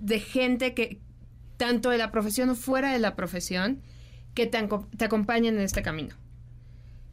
de 0.00 0.20
gente 0.20 0.74
que, 0.74 0.98
tanto 1.56 1.90
de 1.90 1.98
la 1.98 2.10
profesión 2.10 2.50
o 2.50 2.54
fuera 2.54 2.92
de 2.92 2.98
la 2.98 3.16
profesión, 3.16 3.82
que 4.34 4.46
te, 4.46 4.58
acompañen 5.04 5.56
en 5.56 5.62
este 5.62 5.82
camino. 5.82 6.14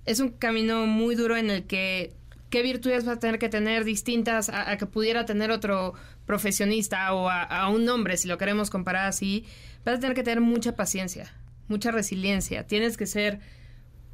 Es 0.05 0.19
un 0.19 0.29
camino 0.29 0.85
muy 0.85 1.15
duro 1.15 1.37
en 1.37 1.49
el 1.49 1.63
que 1.63 2.13
qué 2.49 2.61
virtudes 2.61 3.05
vas 3.05 3.17
a 3.17 3.19
tener 3.19 3.39
que 3.39 3.49
tener 3.49 3.85
distintas 3.85 4.49
a, 4.49 4.77
que 4.77 4.85
pudiera 4.85 5.25
tener 5.25 5.49
otro 5.49 5.93
profesionista 6.25 7.13
o 7.13 7.29
a, 7.29 7.69
un 7.69 7.87
hombre, 7.89 8.17
si 8.17 8.27
lo 8.27 8.37
queremos 8.37 8.69
comparar 8.69 9.07
así, 9.07 9.45
vas 9.85 9.95
a 9.95 9.99
tener 9.99 10.15
que 10.15 10.21
tener 10.21 10.41
mucha 10.41 10.75
paciencia, 10.75 11.33
mucha 11.67 11.91
resiliencia, 11.91 12.67
tienes 12.67 12.97
que 12.97 13.05
ser 13.05 13.39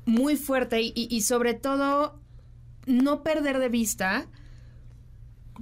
muy 0.06 0.36
fuerte 0.36 0.80
y, 0.82 1.22
sobre 1.22 1.54
todo 1.54 2.20
no 2.86 3.22
perder 3.24 3.60
de 3.60 3.70
vista 3.70 4.28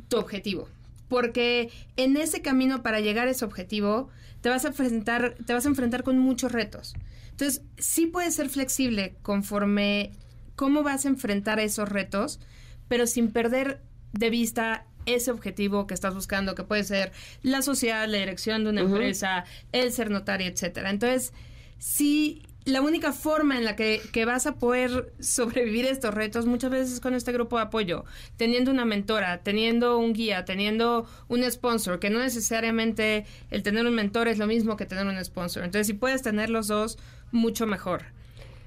tu 0.08 0.18
objetivo. 0.18 0.70
Porque 1.10 1.70
en 1.96 2.18
ese 2.18 2.42
camino 2.42 2.84
para 2.84 3.00
llegar 3.00 3.28
a 3.28 3.32
ese 3.32 3.46
objetivo 3.46 4.10
te 4.42 4.50
vas 4.50 4.66
a 4.66 4.70
enfrentar, 4.70 5.36
te 5.46 5.54
vas 5.54 5.66
a 5.66 5.70
enfrentar 5.70 6.04
con 6.04 6.20
muchos 6.20 6.52
retos. 6.52 6.94
Entonces, 7.32 7.62
sí 7.78 8.08
puedes 8.08 8.36
ser 8.36 8.50
flexible 8.50 9.16
conforme 9.22 10.12
cómo 10.56 10.84
vas 10.84 11.06
a 11.06 11.10
enfrentar 11.10 11.60
esos 11.60 11.88
retos, 11.88 12.40
pero 12.88 13.06
sin 13.06 13.32
perder 13.32 13.82
de 14.14 14.30
vista 14.30 14.86
ese 15.06 15.32
objetivo 15.32 15.88
que 15.88 15.94
estás 15.94 16.14
buscando, 16.14 16.56
que 16.56 16.64
puede 16.64 16.84
ser 16.84 17.12
la 17.42 17.62
sociedad, 17.62 18.08
la 18.08 18.18
dirección 18.18 18.64
de 18.64 18.72
una 18.72 18.82
empresa, 18.82 19.46
el 19.72 19.92
ser 19.92 20.12
notario, 20.12 20.48
etcétera. 20.48 20.90
Entonces, 20.90 21.34
sí, 21.78 22.44
la 22.66 22.82
única 22.82 23.14
forma 23.14 23.58
en 23.58 23.64
la 23.64 23.76
que, 23.76 24.02
vas 24.26 24.46
a 24.46 24.56
poder 24.56 25.14
sobrevivir 25.20 25.86
estos 25.86 26.14
retos 26.14 26.46
muchas 26.46 26.70
veces 26.70 26.94
es 26.94 27.00
con 27.00 27.14
este 27.14 27.32
grupo 27.32 27.56
de 27.56 27.64
apoyo, 27.64 28.04
teniendo 28.36 28.72
una 28.72 28.84
mentora, 28.84 29.38
teniendo 29.40 29.98
un 29.98 30.14
guía, 30.14 30.44
teniendo 30.44 31.08
un 31.30 31.50
sponsor, 31.50 32.00
que 32.00 32.10
no 32.10 32.20
necesariamente 32.20 33.26
el 33.52 33.64
tener 33.64 33.86
un 33.86 33.96
mentor 33.96 34.28
es 34.28 34.38
lo 34.38 34.48
mismo 34.48 34.76
que 34.76 34.86
tener 34.86 35.06
un 35.06 35.24
sponsor. 35.24 35.64
Entonces, 35.64 35.88
si 35.88 35.94
puedes 35.94 36.22
tener 36.22 36.50
los 36.50 36.68
dos, 36.68 36.98
mucho 37.32 37.66
mejor. 37.68 38.04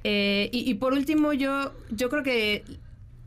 Eh, 0.02 0.48
y, 0.52 0.72
por 0.74 0.94
último, 0.94 1.34
yo, 1.34 1.74
yo 1.90 2.08
creo 2.08 2.22
que 2.22 2.64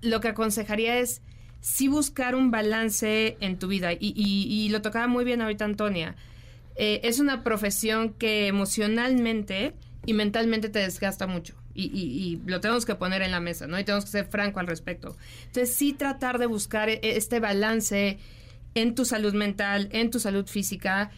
lo 0.02 0.22
que 0.22 0.30
aconsejaría 0.30 0.98
es 0.98 1.22
sí 1.62 1.88
buscar 1.88 2.36
un 2.36 2.52
balance 2.52 3.38
en 3.40 3.58
tu 3.58 3.68
vida. 3.68 3.92
Y, 3.94 4.70
lo 4.70 4.82
tocaba 4.82 5.08
muy 5.08 5.24
bien 5.24 5.42
ahorita 5.42 5.66
Antonia. 5.66 6.16
Eh, 6.75 7.01
es 7.03 7.20
una 7.20 7.44
profesión 7.44 8.13
que 8.13 8.48
emocionalmente 8.48 9.74
y 10.06 10.13
mentalmente 10.13 10.70
te 10.70 10.80
desgasta 10.80 11.27
mucho. 11.27 11.56
Y, 11.75 12.39
lo 12.46 12.62
tenemos 12.62 12.86
que 12.86 12.94
poner 12.94 13.24
en 13.24 13.32
la 13.32 13.39
mesa, 13.39 13.65
¿no? 13.65 13.80
Y 13.80 13.84
tenemos 13.84 14.06
que 14.06 14.12
ser 14.12 14.25
franco 14.25 14.60
al 14.60 14.68
respecto. 14.68 15.18
Entonces, 15.48 15.74
sí 15.75 15.94
tratar 15.94 16.38
de 16.38 16.46
buscar 16.46 16.88
e, 16.89 17.00
este 17.01 17.39
balance 17.39 18.20
en 18.75 18.94
tu 18.94 19.06
salud 19.06 19.34
mental, 19.34 19.89
en 19.92 20.12
tu 20.12 20.20
salud 20.20 20.46
física 20.46 21.10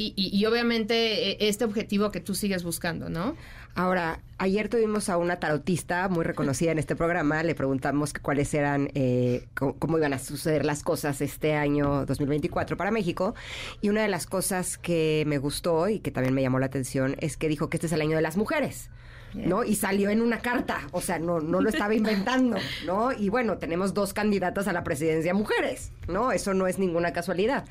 y, 0.00 0.14
y, 0.16 0.46
obviamente 0.46 1.32
e, 1.32 1.48
este 1.48 1.64
objetivo 1.64 2.10
que 2.10 2.20
tú 2.20 2.34
sigues 2.34 2.64
buscando, 2.64 3.10
¿no? 3.10 3.36
Ahora, 3.74 4.20
ayer 4.38 4.68
tuvimos 4.68 5.08
a 5.08 5.16
una 5.16 5.38
tarotista 5.38 6.08
muy 6.08 6.24
reconocida 6.24 6.72
en 6.72 6.78
este 6.78 6.96
programa, 6.96 7.42
le 7.42 7.54
preguntamos 7.54 8.12
cuáles 8.14 8.52
eran, 8.54 8.90
eh, 8.94 9.46
cómo, 9.54 9.98
iban 9.98 10.12
a 10.12 10.18
suceder 10.18 10.64
las 10.64 10.82
cosas 10.82 11.20
este 11.20 11.54
año 11.54 12.04
2024 12.06 12.76
para 12.76 12.90
México, 12.90 13.34
y 13.80 13.90
una 13.90 14.02
de 14.02 14.08
las 14.08 14.26
cosas 14.26 14.76
que 14.76 15.24
me 15.26 15.38
gustó 15.38 15.88
y 15.88 16.00
que 16.00 16.10
también 16.10 16.34
me 16.34 16.42
llamó 16.42 16.58
la 16.58 16.66
atención 16.66 17.16
es 17.20 17.36
que 17.36 17.48
dijo 17.48 17.68
que 17.68 17.76
este 17.76 17.86
es 17.86 17.92
el 17.92 18.00
año 18.00 18.16
de 18.16 18.22
las 18.22 18.36
mujeres. 18.36 18.90
¿no? 19.32 19.62
Y 19.62 19.76
salió 19.76 20.10
en 20.10 20.22
una 20.22 20.40
carta, 20.40 20.80
o 20.90 21.00
sea, 21.00 21.20
no, 21.20 21.38
no 21.40 21.60
lo 21.60 21.68
estaba 21.68 21.94
inventando, 21.94 22.56
¿no? 22.84 23.12
Y 23.12 23.28
bueno, 23.28 23.58
tenemos 23.58 23.94
dos 23.94 24.12
candidatas 24.12 24.66
a 24.66 24.72
la 24.72 24.82
presidencia 24.82 25.34
mujeres, 25.34 25.92
¿no? 26.10 26.32
Eso 26.32 26.54
no 26.54 26.66
es 26.66 26.78
ninguna 26.78 27.12
casualidad. 27.12 27.64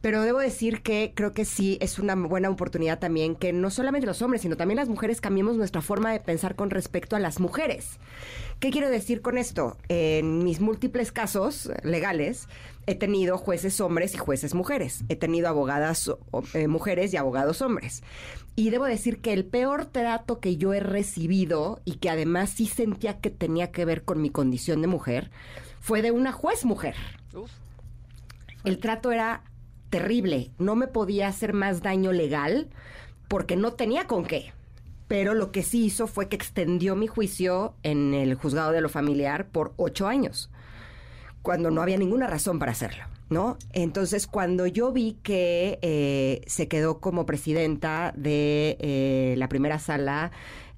Pero 0.00 0.22
debo 0.22 0.38
decir 0.38 0.82
que 0.82 1.12
creo 1.14 1.32
que 1.32 1.44
sí 1.44 1.78
es 1.80 1.98
una 1.98 2.14
buena 2.14 2.48
oportunidad 2.48 2.98
también 2.98 3.36
que 3.36 3.52
no 3.52 3.70
solamente 3.70 4.06
los 4.06 4.22
hombres, 4.22 4.42
sino 4.42 4.56
también 4.56 4.76
las 4.76 4.88
mujeres 4.88 5.20
cambiemos 5.20 5.56
nuestra 5.56 5.82
forma 5.82 6.12
de 6.12 6.20
pensar 6.20 6.54
con 6.54 6.70
respecto 6.70 7.16
a 7.16 7.20
las 7.20 7.40
mujeres. 7.40 7.98
¿Qué 8.60 8.70
quiero 8.70 8.90
decir 8.90 9.22
con 9.22 9.38
esto? 9.38 9.78
En 9.88 10.44
mis 10.44 10.60
múltiples 10.60 11.12
casos 11.12 11.70
legales, 11.82 12.46
he 12.86 12.94
tenido 12.94 13.38
jueces 13.38 13.80
hombres 13.80 14.14
y 14.14 14.18
jueces 14.18 14.54
mujeres. 14.54 15.04
He 15.08 15.16
tenido 15.16 15.48
abogadas 15.48 16.10
eh, 16.54 16.68
mujeres 16.68 17.12
y 17.12 17.16
abogados 17.16 17.62
hombres. 17.62 18.02
Y 18.56 18.70
debo 18.70 18.84
decir 18.84 19.20
que 19.20 19.32
el 19.32 19.44
peor 19.44 19.86
trato 19.86 20.40
que 20.40 20.56
yo 20.56 20.74
he 20.74 20.80
recibido 20.80 21.80
y 21.84 21.94
que 21.96 22.10
además 22.10 22.50
sí 22.50 22.66
sentía 22.66 23.20
que 23.20 23.30
tenía 23.30 23.70
que 23.70 23.84
ver 23.84 24.02
con 24.02 24.20
mi 24.20 24.28
condición 24.28 24.82
de 24.82 24.88
mujer 24.88 25.30
fue 25.80 26.02
de 26.02 26.10
una 26.10 26.32
juez 26.32 26.64
mujer. 26.64 26.96
El 28.64 28.78
trato 28.78 29.12
era 29.12 29.42
terrible. 29.90 30.50
No 30.58 30.76
me 30.76 30.86
podía 30.86 31.28
hacer 31.28 31.52
más 31.52 31.82
daño 31.82 32.12
legal 32.12 32.68
porque 33.28 33.56
no 33.56 33.72
tenía 33.72 34.06
con 34.06 34.24
qué. 34.24 34.52
Pero 35.08 35.34
lo 35.34 35.50
que 35.50 35.62
sí 35.62 35.84
hizo 35.84 36.06
fue 36.06 36.28
que 36.28 36.36
extendió 36.36 36.94
mi 36.94 37.06
juicio 37.06 37.74
en 37.82 38.14
el 38.14 38.34
juzgado 38.34 38.70
de 38.70 38.80
lo 38.80 38.88
familiar 38.88 39.48
por 39.48 39.72
ocho 39.76 40.06
años, 40.06 40.50
cuando 41.42 41.70
no 41.72 41.82
había 41.82 41.96
ninguna 41.96 42.28
razón 42.28 42.60
para 42.60 42.72
hacerlo. 42.72 43.04
¿no? 43.30 43.56
Entonces, 43.72 44.26
cuando 44.26 44.66
yo 44.66 44.92
vi 44.92 45.16
que 45.22 45.78
eh, 45.82 46.42
se 46.46 46.68
quedó 46.68 47.00
como 47.00 47.26
presidenta 47.26 48.12
de 48.16 48.76
eh, 48.80 49.34
la 49.38 49.48
primera 49.48 49.78
sala 49.78 50.32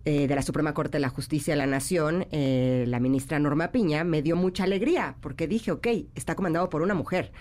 eh, 0.04 0.26
de 0.26 0.34
la 0.34 0.42
Suprema 0.42 0.74
Corte 0.74 0.96
de 0.98 1.00
la 1.00 1.08
Justicia 1.08 1.54
de 1.54 1.58
la 1.58 1.66
Nación, 1.66 2.26
la 2.30 3.00
ministra 3.00 3.38
Norma 3.38 3.72
Piña, 3.72 4.04
me 4.04 4.22
dio 4.22 4.36
mucha 4.36 4.64
alegría 4.64 5.16
porque 5.20 5.46
dije, 5.46 5.70
ok, 5.72 5.86
está 6.14 6.34
comandado 6.34 6.68
por 6.68 6.82
una 6.82 6.94
mujer. 6.94 7.32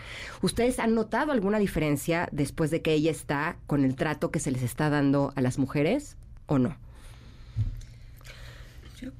¿Ustedes 0.41 0.79
han 0.79 0.95
notado 0.95 1.31
alguna 1.31 1.59
diferencia 1.59 2.29
después 2.31 2.71
de 2.71 2.81
que 2.81 2.93
ella 2.93 3.11
está 3.11 3.57
con 3.67 3.83
el 3.83 3.95
trato 3.95 4.31
que 4.31 4.39
se 4.39 4.51
les 4.51 4.63
está 4.63 4.89
dando 4.89 5.33
a 5.35 5.41
las 5.41 5.57
mujeres 5.57 6.17
o 6.47 6.59
no? 6.59 6.77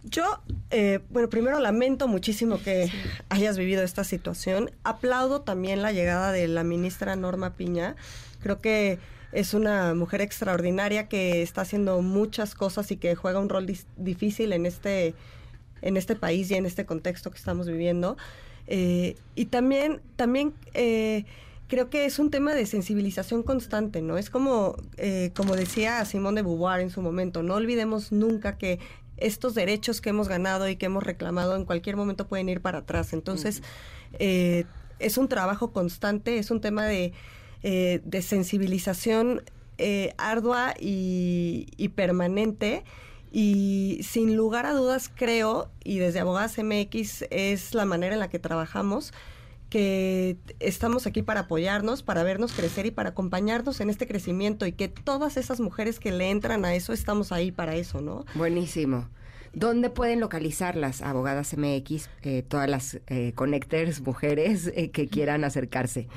Yo, 0.04 0.40
eh, 0.70 1.00
bueno, 1.10 1.30
primero 1.30 1.60
lamento 1.60 2.08
muchísimo 2.08 2.60
que 2.62 2.92
hayas 3.30 3.58
vivido 3.58 3.84
esta 3.84 4.04
situación. 4.04 4.72
Aplaudo 4.84 5.42
también 5.42 5.82
la 5.82 5.92
llegada 5.92 6.32
de 6.32 6.48
la 6.48 6.64
ministra 6.64 7.16
Norma 7.16 7.56
Piña. 7.56 7.96
Creo 8.42 8.60
que 8.60 9.00
es 9.32 9.54
una 9.54 9.94
mujer 9.94 10.22
extraordinaria 10.22 11.08
que 11.08 11.42
está 11.42 11.62
haciendo 11.62 12.02
muchas 12.02 12.56
cosas 12.56 12.92
y 12.92 12.98
que 12.98 13.16
juega 13.16 13.40
un 13.40 13.50
rol 13.50 13.68
difícil 13.98 14.54
en 14.54 14.66
este, 14.66 15.14
en 15.82 15.98
este 15.98 16.16
país 16.16 16.52
y 16.52 16.56
en 16.56 16.66
este 16.66 16.86
contexto 16.86 17.32
que 17.32 17.38
estamos 17.38 17.68
viviendo. 17.68 18.18
Eh, 18.68 19.16
y 19.36 19.46
también, 19.46 20.02
también 20.16 20.54
eh, 20.74 21.26
creo 21.68 21.90
que 21.90 22.06
es 22.06 22.20
un 22.20 22.30
tema 22.30 22.54
de 22.54 22.66
sensibilización 22.66 23.44
constante, 23.44 24.02
¿no? 24.02 24.18
Es 24.18 24.30
como, 24.30 24.76
como 25.36 25.56
decía 25.56 26.04
Simón 26.06 26.36
de 26.36 26.42
Beauvoir 26.42 26.82
en 26.82 26.90
su 26.90 27.02
momento, 27.02 27.44
no 27.44 27.56
olvidemos 27.56 28.12
nunca 28.12 28.58
que 28.58 28.80
estos 29.22 29.54
derechos 29.54 30.02
que 30.02 30.10
hemos 30.10 30.28
ganado 30.28 30.68
y 30.68 30.76
que 30.76 30.88
hemos 30.88 31.04
reclamado 31.04 31.56
en 31.56 31.64
cualquier 31.64 31.96
momento 31.96 32.28
pueden 32.28 32.50
ir 32.50 32.62
para 32.62 32.80
atrás. 32.80 33.14
Entonces, 33.14 33.64
eh, 34.20 34.66
es 35.00 35.18
un 35.18 35.28
trabajo 35.28 35.72
constante, 35.72 36.38
es 36.38 36.52
un 36.52 36.60
tema 36.60 36.86
de, 36.86 37.14
eh, 37.64 38.02
de 38.04 38.22
sensibilización 38.22 39.44
eh, 39.78 40.14
ardua 40.18 40.74
y, 40.80 41.92
permanente. 41.96 42.84
Y 43.32 44.02
sin 44.04 44.36
lugar 44.36 44.66
a 44.66 44.74
dudas 44.74 45.10
creo, 45.14 45.70
y 45.84 46.00
desde 46.00 46.20
Abogadas 46.20 46.58
MX 46.58 47.26
es 47.30 47.74
la 47.74 47.86
manera 47.86 48.14
en 48.14 48.20
la 48.20 48.30
que 48.30 48.40
trabajamos, 48.40 49.14
que 49.70 50.36
estamos 50.60 51.08
aquí 51.08 51.22
para 51.22 51.42
apoyarnos, 51.42 52.04
para 52.04 52.24
vernos 52.24 52.52
crecer 52.52 52.88
y 52.88 52.92
para 52.92 53.10
acompañarnos 53.10 53.80
en 53.80 53.90
este 53.90 54.06
crecimiento 54.06 54.66
y 54.66 54.74
que 54.74 54.90
todas 54.90 55.38
esas 55.38 55.62
mujeres 55.62 56.00
que 56.00 56.12
le 56.12 56.30
entran 56.30 56.66
a 56.66 56.76
eso, 56.76 56.92
estamos 56.92 57.32
ahí 57.32 57.54
para 57.54 57.76
eso, 57.76 58.02
¿no? 58.02 58.26
Buenísimo. 58.36 59.08
¿Dónde 59.54 59.90
pueden 59.90 60.20
localizar 60.20 60.76
las 60.76 61.02
abogadas 61.02 61.56
MX, 61.56 62.10
eh, 62.24 62.44
todas 62.46 62.70
las 62.70 63.00
connectors, 63.36 64.02
mujeres 64.02 64.74
que 64.92 65.08
quieran 65.08 65.46
acercarse? 65.46 66.10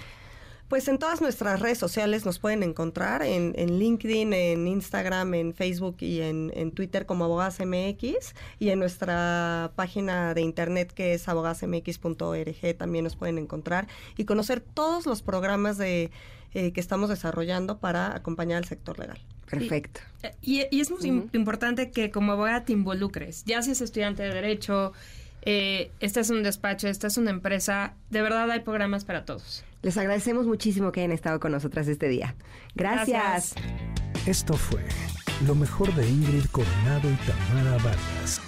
Pues 0.69 0.89
en 0.89 0.99
todas 0.99 1.21
nuestras 1.21 1.61
redes 1.61 1.79
sociales 1.79 2.25
nos 2.25 2.39
pueden 2.39 2.63
encontrar, 2.63 3.23
en, 3.23 3.55
en 3.57 3.79
LinkedIn, 3.79 4.33
en 4.33 4.67
Instagram, 4.67 5.35
en 5.35 5.55
Facebook 5.55 5.97
y 6.01 6.21
en, 6.21 6.53
en, 6.55 6.73
Twitter 6.73 7.07
como 7.07 7.25
Abogadas 7.25 7.61
MX 7.61 8.35
y 8.59 8.71
en 8.71 8.79
nuestra 8.79 9.73
página 9.77 10.35
de 10.35 10.41
internet 10.41 10.93
que 10.93 11.15
es 11.15 11.29
abogadasmx.org 11.29 12.77
también 12.79 13.05
nos 13.05 13.17
pueden 13.17 13.39
encontrar 13.39 13.89
y 14.17 14.25
conocer 14.25 14.61
todos 14.61 15.07
los 15.07 15.23
programas 15.23 15.79
de 15.79 16.11
eh, 16.55 16.73
que 16.73 16.81
estamos 16.81 17.09
desarrollando 17.09 17.79
para 17.79 18.15
acompañar 18.15 18.59
al 18.59 18.65
sector 18.65 18.99
legal. 18.99 19.19
Perfecto. 19.51 20.01
Y, 20.41 20.63
y, 20.63 20.67
y 20.71 20.81
es 20.81 20.91
muy 20.91 21.11
uh 21.11 21.25
-huh. 21.25 21.29
importante 21.35 21.91
que 21.91 22.11
como 22.11 22.33
abogada 22.33 22.65
te 22.65 22.73
involucres, 22.73 23.45
ya 23.45 23.61
seas 23.61 23.81
estudiante 23.81 24.23
de 24.23 24.33
derecho, 24.33 24.93
eh, 25.43 25.91
este 26.01 26.21
es 26.21 26.31
un 26.31 26.43
despacho, 26.43 26.89
esta 26.89 27.09
es 27.09 27.19
una 27.19 27.31
empresa, 27.31 27.95
de 28.11 28.23
verdad 28.23 28.51
hay 28.51 28.61
programas 28.61 29.05
para 29.05 29.25
todos. 29.25 29.65
Les 29.85 29.99
agradecemos 29.99 30.47
muchísimo 30.47 30.91
que 30.93 31.01
hayan 31.01 31.13
estado 31.13 31.39
con 31.39 31.53
nosotras 31.53 31.87
este 31.89 32.09
día. 32.09 32.35
Gracias. 32.75 33.55
Esto 34.25 34.55
fue 34.55 34.81
lo 35.47 35.55
mejor 35.55 35.95
de 35.95 36.09
Ingrid 36.09 36.47
Coronado 36.47 37.11
y 37.11 37.17
Tamara 37.27 37.77
Vargas. 37.85 38.41